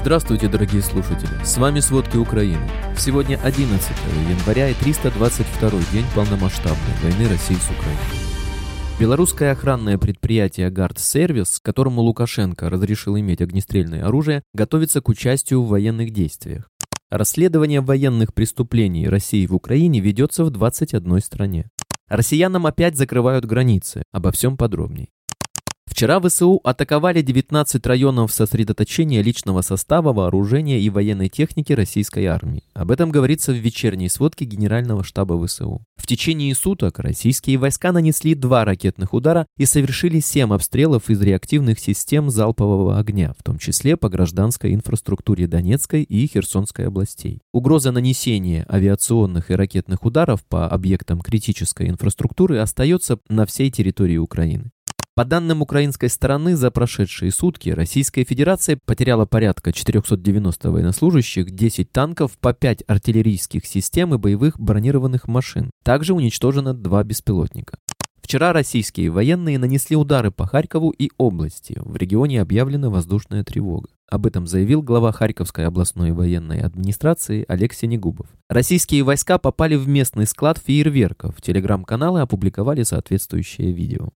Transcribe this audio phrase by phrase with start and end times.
[0.00, 1.44] Здравствуйте, дорогие слушатели!
[1.44, 2.66] С вами «Сводки Украины».
[2.96, 3.86] Сегодня 11
[4.30, 7.98] января и 322 день полномасштабной войны России с Украиной.
[8.98, 15.68] Белорусское охранное предприятие «Гард Сервис», которому Лукашенко разрешил иметь огнестрельное оружие, готовится к участию в
[15.68, 16.70] военных действиях.
[17.10, 21.68] Расследование военных преступлений России в Украине ведется в 21 стране.
[22.08, 24.02] Россиянам опять закрывают границы.
[24.12, 25.10] Обо всем подробней.
[25.90, 32.62] Вчера ВСУ атаковали 19 районов сосредоточения личного состава, вооружения и военной техники российской армии.
[32.74, 35.82] Об этом говорится в вечерней сводке Генерального штаба ВСУ.
[35.96, 41.80] В течение суток российские войска нанесли два ракетных удара и совершили семь обстрелов из реактивных
[41.80, 47.40] систем залпового огня, в том числе по гражданской инфраструктуре Донецкой и Херсонской областей.
[47.52, 54.70] Угроза нанесения авиационных и ракетных ударов по объектам критической инфраструктуры остается на всей территории Украины.
[55.16, 62.38] По данным украинской стороны, за прошедшие сутки Российская Федерация потеряла порядка 490 военнослужащих, 10 танков,
[62.38, 65.70] по 5 артиллерийских систем и боевых бронированных машин.
[65.82, 67.76] Также уничтожено два беспилотника.
[68.22, 71.76] Вчера российские военные нанесли удары по Харькову и области.
[71.80, 73.88] В регионе объявлена воздушная тревога.
[74.08, 78.28] Об этом заявил глава Харьковской областной военной администрации Олег Сенегубов.
[78.48, 81.42] Российские войска попали в местный склад фейерверков.
[81.42, 84.10] Телеграм-каналы опубликовали соответствующее видео.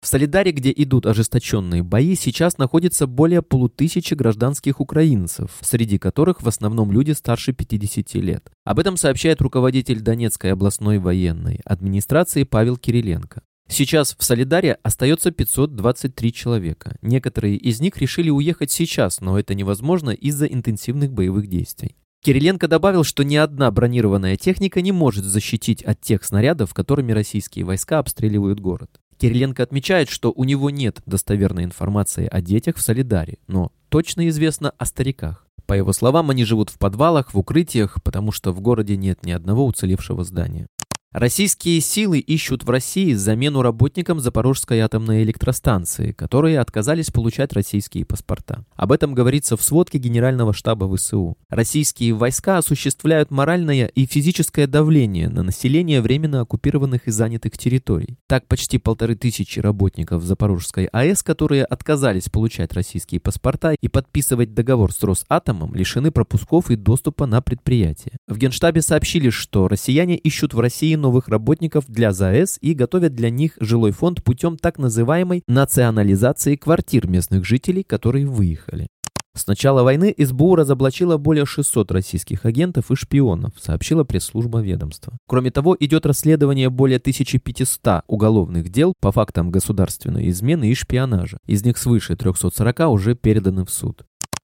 [0.00, 6.48] В Солидаре, где идут ожесточенные бои, сейчас находится более полутысячи гражданских украинцев, среди которых в
[6.48, 8.50] основном люди старше 50 лет.
[8.64, 13.42] Об этом сообщает руководитель Донецкой областной военной администрации Павел Кириленко.
[13.68, 16.96] Сейчас в Солидаре остается 523 человека.
[17.02, 21.94] Некоторые из них решили уехать сейчас, но это невозможно из-за интенсивных боевых действий.
[22.24, 27.66] Кириленко добавил, что ни одна бронированная техника не может защитить от тех снарядов, которыми российские
[27.66, 28.90] войска обстреливают город.
[29.20, 34.72] Кириленко отмечает, что у него нет достоверной информации о детях в Солидаре, но точно известно
[34.78, 35.46] о стариках.
[35.66, 39.30] По его словам, они живут в подвалах, в укрытиях, потому что в городе нет ни
[39.30, 40.68] одного уцелевшего здания.
[41.12, 48.64] Российские силы ищут в России замену работникам Запорожской атомной электростанции, которые отказались получать российские паспорта.
[48.76, 51.36] Об этом говорится в сводке Генерального штаба ВСУ.
[51.48, 58.16] Российские войска осуществляют моральное и физическое давление на население временно оккупированных и занятых территорий.
[58.28, 64.92] Так, почти полторы тысячи работников Запорожской АЭС, которые отказались получать российские паспорта и подписывать договор
[64.92, 68.12] с Росатомом, лишены пропусков и доступа на предприятие.
[68.28, 73.30] В Генштабе сообщили, что россияне ищут в России новых работников для ЗАЭС и готовят для
[73.30, 78.88] них жилой фонд путем так называемой национализации квартир местных жителей, которые выехали.
[79.32, 85.16] С начала войны СБУ разоблачила более 600 российских агентов и шпионов, сообщила пресс-служба ведомства.
[85.28, 91.38] Кроме того, идет расследование более 1500 уголовных дел по фактам государственной измены и шпионажа.
[91.46, 94.02] Из них свыше 340 уже переданы в суд.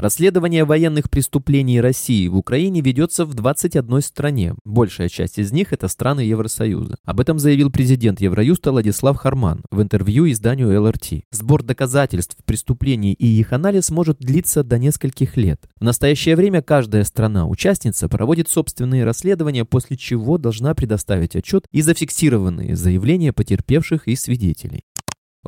[0.00, 4.54] Расследование военных преступлений России в Украине ведется в 21 стране.
[4.64, 6.98] Большая часть из них– это страны Евросоюза.
[7.04, 11.24] Об этом заявил президент Евроюста Владислав Харман в интервью изданию ЛРТ.
[11.32, 15.62] Сбор доказательств преступлений и их анализ может длиться до нескольких лет.
[15.80, 22.76] В настоящее время каждая страна-участница проводит собственные расследования, после чего должна предоставить отчет и зафиксированные
[22.76, 24.84] заявления потерпевших и свидетелей.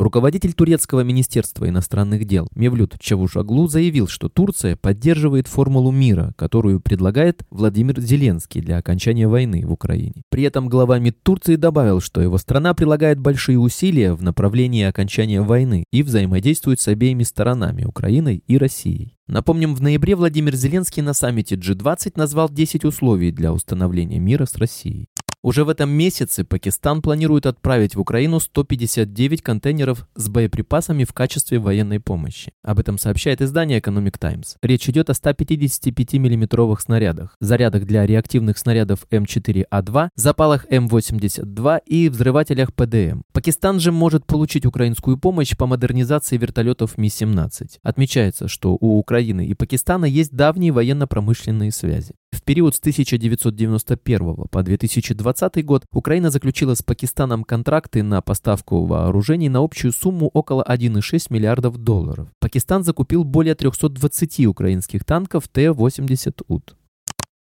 [0.00, 7.42] Руководитель турецкого министерства иностранных дел Мевлют Чавушаглу заявил, что Турция поддерживает формулу мира, которую предлагает
[7.50, 10.22] Владимир Зеленский для окончания войны в Украине.
[10.30, 15.42] При этом глава МИД Турции добавил, что его страна прилагает большие усилия в направлении окончания
[15.42, 19.18] войны и взаимодействует с обеими сторонами, Украиной и Россией.
[19.30, 24.56] Напомним, в ноябре Владимир Зеленский на саммите G20 назвал 10 условий для установления мира с
[24.56, 25.06] Россией.
[25.42, 31.58] Уже в этом месяце Пакистан планирует отправить в Украину 159 контейнеров с боеприпасами в качестве
[31.58, 32.52] военной помощи.
[32.62, 34.56] Об этом сообщает издание Economic Times.
[34.60, 42.74] Речь идет о 155 миллиметровых снарядах, зарядах для реактивных снарядов М4А2, запалах М82 и взрывателях
[42.74, 43.22] ПДМ.
[43.40, 47.78] Пакистан же может получить украинскую помощь по модернизации вертолетов Ми-17.
[47.82, 52.12] Отмечается, что у Украины и Пакистана есть давние военно-промышленные связи.
[52.32, 59.48] В период с 1991 по 2020 год Украина заключила с Пакистаном контракты на поставку вооружений
[59.48, 62.28] на общую сумму около 1,6 миллиардов долларов.
[62.40, 66.76] Пакистан закупил более 320 украинских танков Т-80 УТ.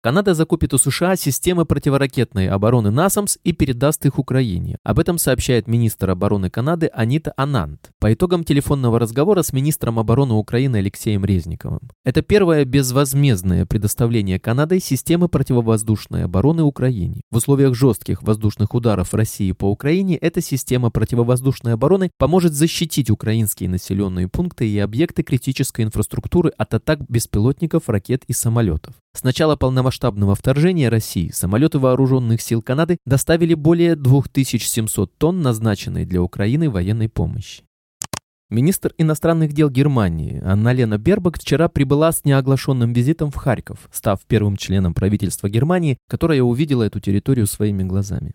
[0.05, 4.77] Канада закупит у США системы противоракетной обороны «Насамс» и передаст их Украине.
[4.83, 10.35] Об этом сообщает министр обороны Канады Анита Анант по итогам телефонного разговора с министром обороны
[10.35, 11.79] Украины Алексеем Резниковым.
[12.03, 17.21] Это первое безвозмездное предоставление Канадой системы противовоздушной обороны Украине.
[17.31, 23.69] В условиях жестких воздушных ударов России по Украине эта система противовоздушной обороны поможет защитить украинские
[23.69, 28.93] населенные пункты и объекты критической инфраструктуры от атак беспилотников, ракет и самолетов.
[29.15, 36.21] С начала полномасштабного вторжения России самолеты вооруженных сил Канады доставили более 2700 тонн назначенной для
[36.21, 37.63] Украины военной помощи.
[38.49, 44.57] Министр иностранных дел Германии Анна-Лена Бербак вчера прибыла с неоглашенным визитом в Харьков, став первым
[44.57, 48.33] членом правительства Германии, которая увидела эту территорию своими глазами.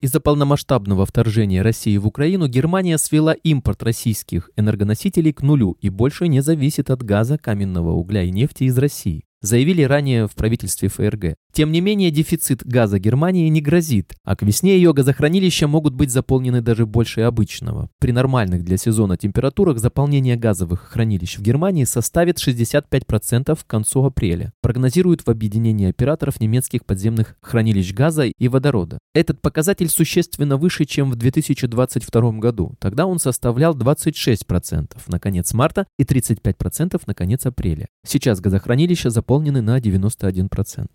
[0.00, 6.28] Из-за полномасштабного вторжения России в Украину Германия свела импорт российских энергоносителей к нулю и больше
[6.28, 11.36] не зависит от газа, каменного угля и нефти из России заявили ранее в правительстве ФРГ.
[11.52, 16.10] Тем не менее, дефицит газа Германии не грозит, а к весне ее газохранилища могут быть
[16.10, 17.90] заполнены даже больше обычного.
[17.98, 24.52] При нормальных для сезона температурах заполнение газовых хранилищ в Германии составит 65% к концу апреля,
[24.62, 28.98] прогнозируют в объединении операторов немецких подземных хранилищ газа и водорода.
[29.14, 32.74] Этот показатель существенно выше, чем в 2022 году.
[32.78, 37.88] Тогда он составлял 26% на конец марта и 35% на конец апреля.
[38.06, 40.86] Сейчас газохранилища заполнены на 91%.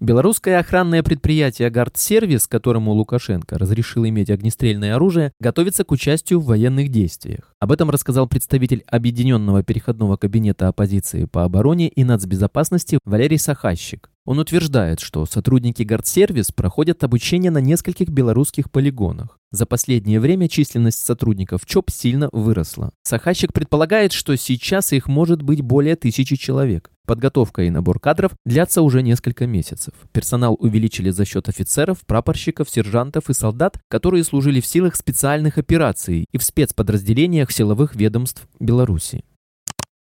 [0.00, 6.88] Белорусское охранное предприятие «Гардсервис», которому Лукашенко разрешил иметь огнестрельное оружие, готовится к участию в военных
[6.88, 7.54] действиях.
[7.60, 14.10] Об этом рассказал представитель Объединенного переходного кабинета оппозиции по обороне и нацбезопасности Валерий Сахащик.
[14.24, 19.38] Он утверждает, что сотрудники Гардсервис проходят обучение на нескольких белорусских полигонах.
[19.50, 22.90] За последнее время численность сотрудников ЧОП сильно выросла.
[23.02, 26.90] Сахащик предполагает, что сейчас их может быть более тысячи человек.
[27.06, 29.92] Подготовка и набор кадров длятся уже несколько месяцев.
[30.12, 36.24] Персонал увеличили за счет офицеров, прапорщиков, сержантов и солдат, которые служили в силах специальных операций
[36.32, 39.22] и в спецподразделениях силовых ведомств Беларуси.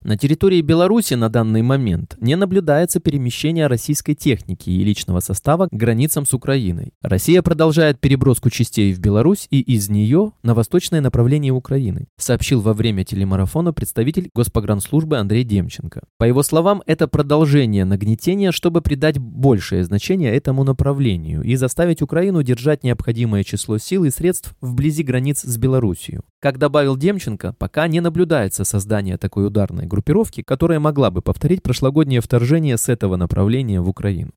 [0.09, 5.71] На территории Беларуси на данный момент не наблюдается перемещение российской техники и личного состава к
[5.71, 6.93] границам с Украиной.
[7.03, 12.73] Россия продолжает переброску частей в Беларусь и из нее на восточное направление Украины, сообщил во
[12.73, 16.01] время телемарафона представитель Госпогранслужбы Андрей Демченко.
[16.17, 22.41] По его словам, это продолжение нагнетения, чтобы придать большее значение этому направлению и заставить Украину
[22.41, 26.21] держать необходимое число сил и средств вблизи границ с Белоруссией.
[26.41, 32.21] Как добавил Демченко, пока не наблюдается создание такой ударной группировки, которая могла бы повторить прошлогоднее
[32.21, 34.31] вторжение с этого направления в Украину.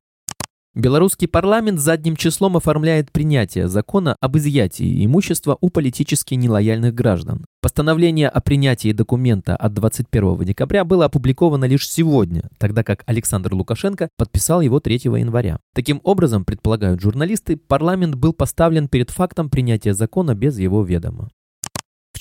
[0.75, 7.45] Белорусский парламент задним числом оформляет принятие закона об изъятии имущества у политически нелояльных граждан.
[7.61, 14.09] Постановление о принятии документа от 21 декабря было опубликовано лишь сегодня, тогда как Александр Лукашенко
[14.17, 15.59] подписал его 3 января.
[15.75, 21.29] Таким образом, предполагают журналисты, парламент был поставлен перед фактом принятия закона без его ведома.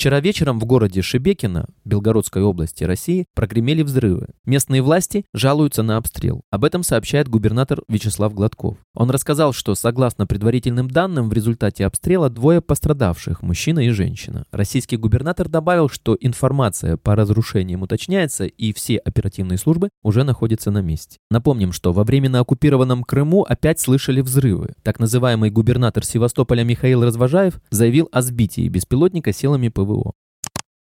[0.02, 4.30] Вчера вечером в городе Шебекино, Белгородской области России, прогремели взрывы.
[4.44, 6.42] Местные власти жалуются на обстрел.
[6.50, 8.78] Об этом сообщает губернатор Вячеслав Гладков.
[8.94, 14.44] Он рассказал, что согласно предварительным данным, в результате обстрела двое пострадавших, мужчина и женщина.
[14.50, 20.82] Российский губернатор добавил, что информация по разрушениям уточняется и все оперативные службы уже находятся на
[20.82, 21.18] месте.
[21.30, 24.74] Напомним, что во временно оккупированном Крыму опять слышали взрывы.
[24.82, 30.12] Так называемый губернатор Севастополя Михаил Развожаев заявил о сбитии беспилотника силами ПВО ПВО.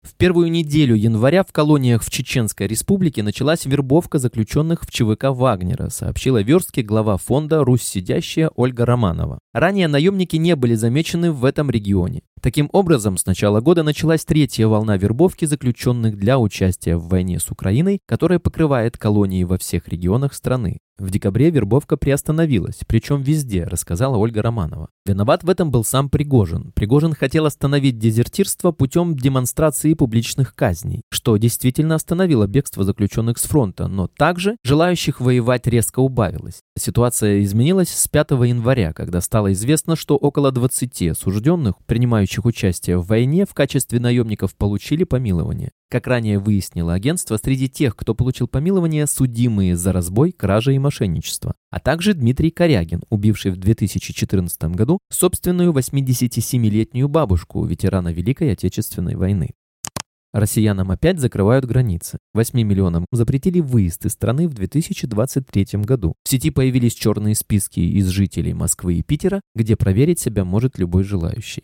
[0.02, 5.90] В первую неделю января в колониях в Чеченской республике началась вербовка заключенных в ЧВК Вагнера,
[5.90, 9.40] сообщила верстке глава фонда «Русь сидящая» Ольга Романова.
[9.52, 12.22] Ранее наемники не были замечены в этом регионе.
[12.45, 17.50] Таким образом, с начала года началась третья волна вербовки заключенных для участия в войне с
[17.50, 20.78] Украиной, которая покрывает колонии во всех регионах страны.
[20.97, 24.87] В декабре вербовка приостановилась, причем везде, рассказала Ольга Романова.
[25.06, 26.71] Виноват в этом был сам Пригожин.
[26.73, 33.87] Пригожин хотел остановить дезертирство путем демонстрации публичных казней, что действительно остановило бегство заключенных с фронта,
[33.87, 36.61] но также желающих воевать резко убавилось.
[36.78, 43.07] Ситуация изменилась с 5 января, когда стало известно, что около 20 осужденных, принимающих участие в
[43.07, 45.71] войне, в качестве наемников получили помилование.
[45.89, 51.54] Как ранее выяснило агентство, среди тех, кто получил помилование, судимые за разбой, кража и мошенничество,
[51.69, 59.51] а также Дмитрий Корягин, убивший в 2014 году собственную 87-летнюю бабушку, ветерана Великой Отечественной войны.
[60.35, 62.18] Россиянам опять закрывают границы.
[62.33, 66.15] 8 миллионам запретили выезд из страны в 2023 году.
[66.25, 71.06] В сети появились черные списки из жителей Москвы и Питера, где проверить себя может любой
[71.06, 71.63] желающий.